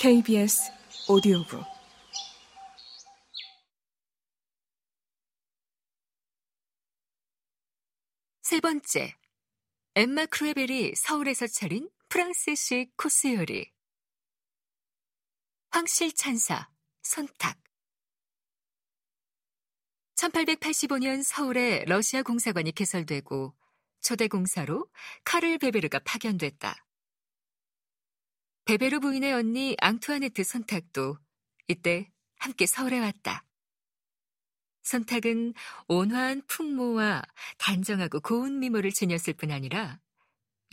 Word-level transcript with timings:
KBS 0.00 0.70
오디오북 1.08 1.60
세 8.42 8.60
번째, 8.60 9.16
엠마 9.96 10.26
크레벨이 10.26 10.94
서울에서 10.94 11.48
차린 11.48 11.90
프랑스식 12.08 12.96
코스 12.96 13.34
요리. 13.34 13.72
황실 15.72 16.14
찬사, 16.14 16.70
선탁. 17.02 17.58
1885년 20.14 21.24
서울에 21.24 21.84
러시아 21.88 22.22
공사관이 22.22 22.70
개설되고 22.70 23.52
초대 24.00 24.28
공사로 24.28 24.88
카를 25.24 25.58
베베르가 25.58 25.98
파견됐다. 26.04 26.87
베베르 28.68 29.00
부인의 29.00 29.32
언니 29.32 29.74
앙투아네트 29.80 30.44
선탁도 30.44 31.16
이때 31.68 32.12
함께 32.36 32.66
서울에 32.66 32.98
왔다. 32.98 33.46
선탁은 34.82 35.54
온화한 35.86 36.42
풍모와 36.46 37.22
단정하고 37.56 38.20
고운 38.20 38.58
미모를 38.58 38.92
지녔을 38.92 39.32
뿐 39.38 39.52
아니라 39.52 39.98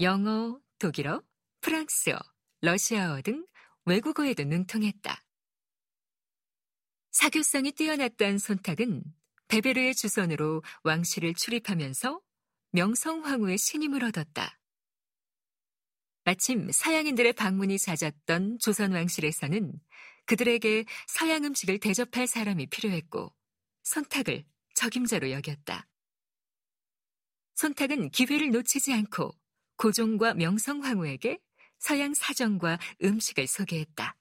영어, 0.02 0.59
독일어, 0.77 1.23
프랑스어, 1.62 2.20
러시아어 2.59 3.21
등 3.21 3.45
외국어에도 3.85 4.43
능통했다. 4.43 5.23
사교성이 7.12 7.71
뛰어났던 7.71 8.40
손탁은 8.40 9.05
베베르의 9.48 9.96
주선으로 9.96 10.63
왕실을 10.84 11.34
출입하면서 11.34 12.20
명성황후의 12.71 13.57
신임을 13.57 14.04
얻었다. 14.04 14.59
마침 16.25 16.71
서양인들의 16.71 17.34
방문이 17.34 17.77
잦았던 17.77 18.57
조선 18.57 18.93
왕실에서는 18.93 19.79
그들에게 20.26 20.85
서양 21.07 21.45
음식을 21.45 21.79
대접할 21.79 22.26
사람이 22.26 22.65
필요했고 22.65 23.32
손탁을 23.84 24.43
적임자로 24.73 25.29
여겼다. 25.29 25.87
손탁은 27.54 28.09
기회를 28.09 28.49
놓치지 28.49 28.91
않고 28.91 29.35
고종과 29.77 30.34
명성황후에게 30.34 31.37
서양 31.77 32.15
사정과 32.15 32.79
음식을 33.04 33.45
소개했다. 33.45 34.17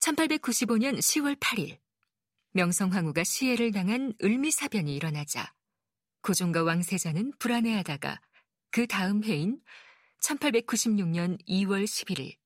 1895년 0.00 0.98
10월 0.98 1.38
8일 1.38 1.78
명성황후가 2.54 3.22
시해를 3.22 3.70
당한 3.70 4.14
을미사변이 4.20 4.96
일어나자 4.96 5.54
고종과 6.22 6.64
왕세자는 6.64 7.34
불안해하다가 7.38 8.20
그 8.76 8.86
다음 8.86 9.24
해인 9.24 9.58
1896년 10.20 11.42
2월 11.48 11.84
11일 11.84 12.36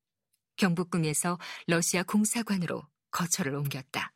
경복궁에서 0.59 1.41
러시아 1.67 2.05
공사관으로 2.05 2.87
거처를 3.11 3.57
옮겼다. 3.57 4.13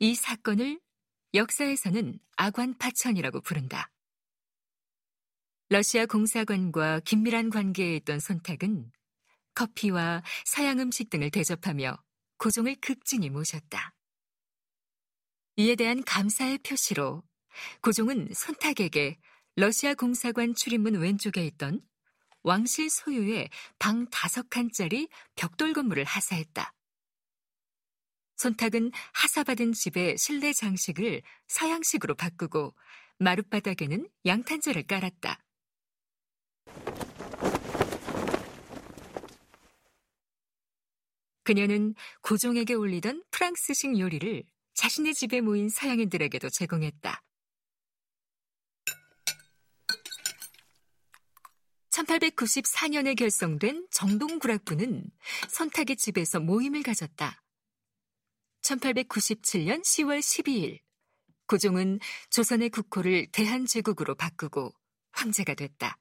이 0.00 0.14
사건을 0.14 0.80
역사에서는 1.34 2.18
아관파천이라고 2.38 3.42
부른다. 3.42 3.90
러시아 5.68 6.06
공사관과 6.06 7.00
긴밀한 7.00 7.50
관계에 7.50 7.96
있던 7.96 8.18
손탁은 8.18 8.90
커피와 9.54 10.22
서양 10.46 10.80
음식 10.80 11.10
등을 11.10 11.30
대접하며 11.30 12.02
고종을 12.38 12.76
극진히 12.80 13.28
모셨다. 13.28 13.94
이에 15.56 15.74
대한 15.74 16.02
감사의 16.02 16.60
표시로 16.60 17.22
고종은 17.82 18.30
손탁에게 18.34 19.18
러시아 19.56 19.94
공사관 19.94 20.52
출입문 20.54 20.96
왼쪽에 20.96 21.46
있던 21.46 21.80
왕실 22.42 22.90
소유의 22.90 23.50
방 23.78 24.04
다섯 24.10 24.50
칸짜리 24.50 25.08
벽돌 25.36 25.72
건물을 25.72 26.02
하사했다. 26.02 26.74
손탁은 28.36 28.90
하사받은 29.12 29.72
집의 29.72 30.18
실내 30.18 30.52
장식을 30.52 31.22
서양식으로 31.46 32.16
바꾸고 32.16 32.74
마룻바닥에는 33.18 34.08
양탄자를 34.26 34.88
깔았다. 34.88 35.38
그녀는 41.44 41.94
고종에게 42.22 42.74
올리던 42.74 43.22
프랑스식 43.30 44.00
요리를 44.00 44.42
자신의 44.74 45.14
집에 45.14 45.40
모인 45.40 45.68
서양인들에게도 45.68 46.50
제공했다. 46.50 47.23
1894년에 51.94 53.16
결성된 53.16 53.86
정동구락부는 53.92 55.10
선탁의 55.48 55.96
집에서 55.96 56.40
모임을 56.40 56.82
가졌다. 56.82 57.40
1897년 58.62 59.82
10월 59.82 60.18
12일, 60.18 60.80
고종은 61.46 62.00
조선의 62.30 62.70
국호를 62.70 63.28
대한제국으로 63.30 64.16
바꾸고 64.16 64.72
황제가 65.12 65.54
됐다. 65.54 65.96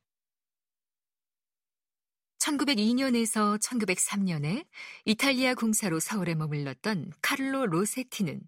1902년에서 2.39 3.61
1903년에 3.61 4.65
이탈리아 5.05 5.53
공사로 5.53 5.99
서울에 5.99 6.33
머물렀던 6.35 7.13
카를로 7.21 7.67
로세티는 7.67 8.41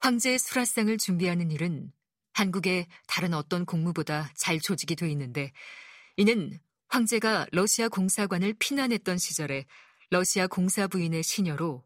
황제의 0.00 0.38
수라상을 0.38 0.96
준비하는 0.98 1.50
일은 1.50 1.92
한국의 2.32 2.86
다른 3.06 3.34
어떤 3.34 3.64
공무보다 3.64 4.32
잘 4.36 4.60
조직이 4.60 4.96
돼 4.96 5.10
있는데 5.10 5.52
이는 6.16 6.58
황제가 6.88 7.46
러시아 7.52 7.88
공사관을 7.88 8.54
피난했던 8.58 9.18
시절에 9.18 9.66
러시아 10.10 10.46
공사 10.46 10.86
부인의 10.86 11.22
시녀로 11.22 11.84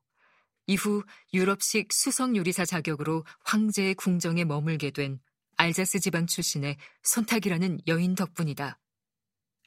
이후 0.66 1.04
유럽식 1.32 1.92
수성 1.92 2.36
요리사 2.36 2.64
자격으로 2.64 3.24
황제의 3.44 3.94
궁정에 3.94 4.44
머물게 4.44 4.90
된 4.90 5.20
알자스 5.56 6.00
지방 6.00 6.26
출신의 6.26 6.76
손탁이라는 7.02 7.80
여인 7.86 8.14
덕분이다. 8.14 8.78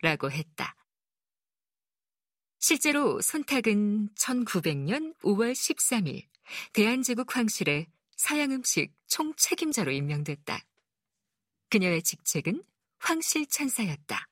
라고 0.02 0.32
했다. 0.32 0.76
실제로 2.60 3.22
손탁은 3.22 4.10
1900년 4.16 5.18
5월 5.22 5.54
13일 5.54 6.28
대한제국 6.74 7.36
황실의 7.36 7.88
서양 8.18 8.52
음식 8.52 8.94
총책임자로 9.08 9.92
임명됐다. 9.92 10.60
그녀의 11.70 12.02
직책은 12.02 12.64
황실 13.00 13.48
찬사였다. 13.48 14.28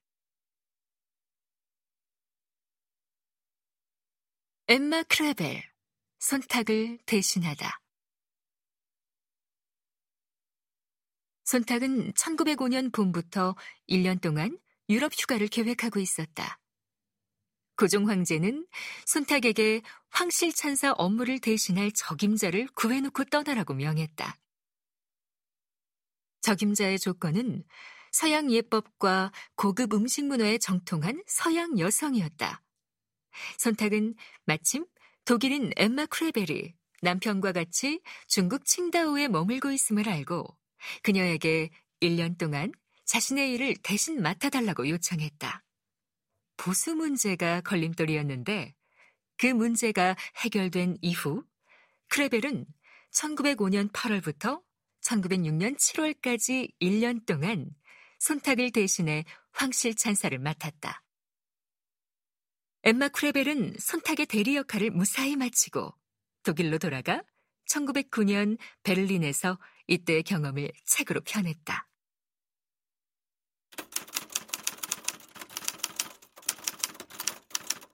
엠마 4.68 5.04
크레벨, 5.04 5.64
손탁을 6.20 7.00
대신하다. 7.06 7.80
손탁은 11.46 12.12
1905년 12.14 12.92
봄부터 12.92 13.56
1년 13.88 14.20
동안 14.20 14.60
유럽 14.90 15.14
휴가를 15.14 15.48
계획하고 15.48 16.00
있었다. 16.00 16.60
고종 17.78 18.10
황제는 18.10 18.68
손탁에게 19.06 19.82
황실 20.10 20.52
찬사 20.54 20.94
업무를 20.94 21.40
대신할 21.40 21.92
적임자를 21.94 22.68
구해놓고 22.76 23.26
떠나라고 23.26 23.76
명했다. 23.76 24.38
적임자의 26.48 26.98
조건은 27.00 27.66
서양 28.14 28.50
예법과 28.50 29.34
고급 29.56 29.94
음식 29.94 30.26
문화에 30.26 30.58
정통한 30.58 31.22
서양 31.28 31.78
여성이었다. 31.78 32.64
손탁은 33.58 34.16
마침 34.46 34.86
독일인 35.26 35.72
엠마 35.76 36.06
크레베리 36.06 36.74
남편과 37.02 37.52
같이 37.52 38.02
중국 38.28 38.66
칭다오에 38.66 39.28
머물고 39.28 39.72
있음을 39.72 40.08
알고 40.08 40.48
그녀에게 41.04 41.70
1년 42.02 42.38
동안 42.38 42.72
자신의 43.04 43.54
일을 43.54 43.76
대신 43.84 44.22
맡아달라고 44.22 44.88
요청했다. 44.88 45.64
보수 46.56 46.96
문제가 46.96 47.60
걸림돌이었는데 47.60 48.74
그 49.38 49.48
문제가 49.48 50.16
해결된 50.38 50.98
이후 51.02 51.44
크레벨은 52.08 52.66
1905년 53.12 53.92
8월부터 53.92 54.67
1906년 55.08 55.78
7월까지 55.78 56.72
1년 56.82 57.26
동안 57.26 57.70
손탁을 58.20 58.72
대신해 58.72 59.24
황실 59.52 59.96
찬사를 59.96 60.38
맡았다. 60.38 61.04
엠마 62.84 63.08
크레벨은 63.10 63.76
손탁의 63.80 64.26
대리 64.26 64.56
역할을 64.56 64.92
무사히 64.92 65.36
마치고 65.36 65.94
독일로 66.44 66.78
돌아가 66.78 67.24
1909년 67.70 68.58
베를린에서 68.84 69.58
이때의 69.88 70.24
경험을 70.24 70.72
책으로 70.86 71.22
펴냈다. 71.22 71.88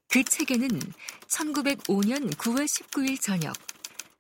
그 0.10 0.24
책에는 0.24 0.68
1905년 1.28 2.36
9월 2.36 2.66
19일 2.66 3.20
저녁 3.20 3.54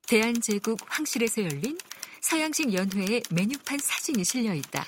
대한제국 0.07 0.79
황실에서 0.87 1.43
열린 1.43 1.77
서양식 2.23 2.73
연회의 2.73 3.21
메뉴판 3.31 3.79
사진이 3.79 4.23
실려 4.23 4.53
있다. 4.53 4.87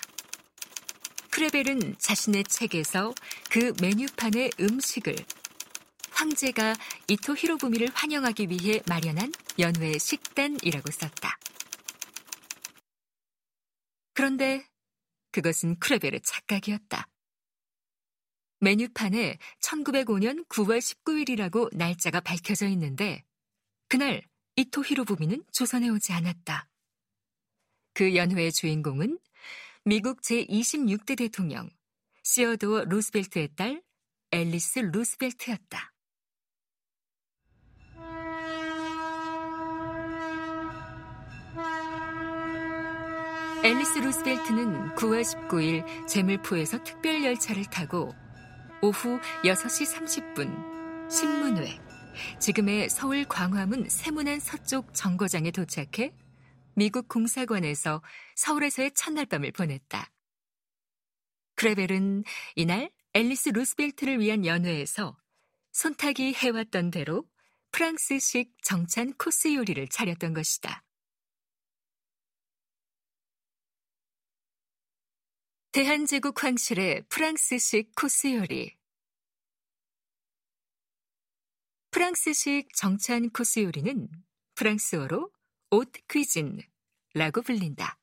프레벨은 1.32 1.98
자신의 2.00 2.46
책에서 2.46 3.14
그 3.52 3.74
메뉴판의 3.82 4.52
음식을 4.58 5.14
황제가 6.12 6.74
이토 7.10 7.36
히로부미를 7.36 7.90
환영하기 7.94 8.48
위해 8.50 8.82
마련한 8.88 9.34
연회 9.60 9.98
식단이라고 9.98 10.90
썼다. 10.90 11.38
그런데 14.14 14.66
그것은 15.34 15.78
크레벨의 15.80 16.22
착각이었다. 16.24 17.10
메뉴판에 18.62 19.38
1905년 19.60 20.48
9월 20.48 20.80
19일이라고 20.80 21.76
날짜가 21.76 22.22
밝혀져 22.22 22.70
있는데 22.70 23.26
그날 23.90 24.24
이토 24.56 24.86
히로부미는 24.86 25.44
조선에 25.52 25.90
오지 25.90 26.14
않았다. 26.14 26.70
그 27.96 28.14
연회의 28.14 28.52
주인공은 28.52 29.18
미국 29.86 30.22
제26대 30.22 31.18
대통령 31.18 31.70
시어도어 32.24 32.84
루스벨트의 32.84 33.56
딸 33.56 33.82
앨리스 34.32 34.80
루스벨트였다. 34.80 35.94
앨리스 43.64 44.00
루스벨트는 44.00 44.96
9월 44.96 45.24
19일 45.24 46.08
제물포에서 46.08 46.84
특별 46.84 47.24
열차를 47.24 47.64
타고 47.64 48.14
오후 48.82 49.20
6시 49.46 50.36
30분 50.36 51.10
신문회, 51.10 51.80
지금의 52.40 52.90
서울 52.90 53.24
광화문 53.24 53.88
세문안 53.88 54.42
서쪽 54.42 54.94
정거장에 54.94 55.52
도착해 55.52 56.12
미국 56.76 57.08
공사관에서 57.08 58.04
서울에서의 58.36 58.92
첫날 58.94 59.26
밤을 59.26 59.52
보냈다. 59.52 60.12
크레벨은 61.56 62.24
이날 62.56 62.92
앨리스 63.14 63.50
루스벨트를 63.50 64.20
위한 64.20 64.46
연회에서 64.46 65.18
손탁이 65.72 66.34
해왔던 66.34 66.92
대로 66.92 67.26
프랑스식 67.72 68.56
정찬 68.62 69.14
코스 69.14 69.54
요리를 69.54 69.88
차렸던 69.88 70.34
것이다. 70.34 70.84
대한제국 75.72 76.42
황실의 76.42 77.04
프랑스식 77.10 77.96
코스 77.96 78.34
요리. 78.34 78.78
프랑스식 81.92 82.74
정찬 82.76 83.30
코스 83.30 83.64
요리는 83.64 84.10
프랑스어로 84.56 85.35
haute 85.78 86.00
cuisine라고 86.08 87.42
불린다. 87.44 88.00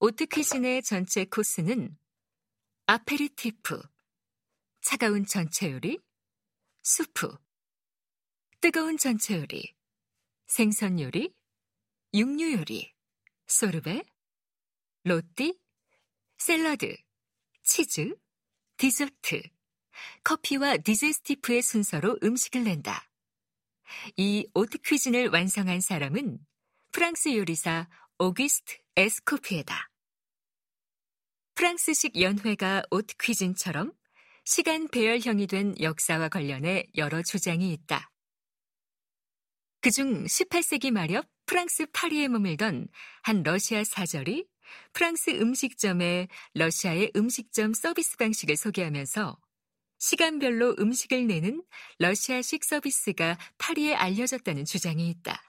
haute 0.00 0.26
cuisine의 0.26 0.82
전체 0.82 1.24
코스는 1.24 1.96
apéritif, 2.84 3.80
차가운 4.82 5.24
전채 5.24 5.72
요리, 5.72 5.98
수프, 6.82 7.38
뜨거운 8.60 8.98
전채 8.98 9.38
요리, 9.38 9.74
생선 10.46 11.00
요리, 11.00 11.34
육류 12.12 12.52
요리, 12.52 12.94
소르베, 13.46 14.02
rôti, 15.04 15.58
샐러드, 16.36 16.98
치즈, 17.62 18.14
디저트, 18.76 19.40
커피와 20.24 20.78
digestif의 20.78 21.62
순서로 21.62 22.18
음식을 22.22 22.64
낸다. 22.64 23.08
이 24.16 24.48
haute 24.54 24.78
cuisine을 24.78 25.28
완성한 25.28 25.80
사람은 25.80 26.38
프랑스 26.92 27.36
요리사 27.36 27.88
오귀스트 28.18 28.78
에스코피에다. 28.96 29.90
프랑스식 31.54 32.20
연회가 32.20 32.82
haute 32.90 33.14
cuisine처럼 33.18 33.92
시간 34.44 34.88
배열형이 34.88 35.46
된 35.46 35.74
역사와 35.80 36.28
관련해 36.28 36.86
여러 36.96 37.22
주장이 37.22 37.72
있다. 37.72 38.10
그중 39.80 40.24
18세기 40.24 40.90
말엽 40.90 41.26
프랑스 41.46 41.86
파리에 41.92 42.28
머물던 42.28 42.88
한 43.22 43.42
러시아 43.42 43.82
사절이 43.84 44.46
프랑스 44.92 45.30
음식점에 45.30 46.28
러시아의 46.54 47.12
음식점 47.16 47.74
서비스 47.74 48.16
방식을 48.16 48.56
소개하면서 48.56 49.38
시간별로 50.00 50.76
음식을 50.78 51.26
내는 51.26 51.62
러시아식 51.98 52.64
서비스가 52.64 53.38
파리에 53.58 53.94
알려졌다는 53.94 54.64
주장이 54.64 55.08
있다. 55.10 55.40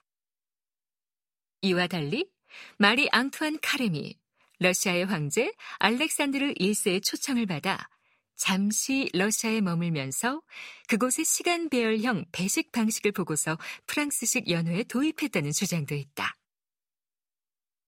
이와 1.62 1.88
달리 1.88 2.30
마리 2.78 3.08
앙투안 3.12 3.60
카레미, 3.62 4.20
러시아의 4.60 5.06
황제 5.06 5.54
알렉산드르 5.80 6.54
1세의 6.56 7.04
초청을 7.04 7.46
받아 7.46 7.90
잠시 8.36 9.10
러시아에 9.14 9.62
머물면서 9.62 10.42
그곳의 10.88 11.26
시간 11.26 11.70
배열형 11.70 12.26
배식 12.32 12.72
방식을 12.72 13.14
보고서 13.14 13.58
프랑스식 13.88 14.50
연회에 14.50 14.84
도입했다는 14.84 15.52
주장도 15.52 15.96
있다. 15.96 16.41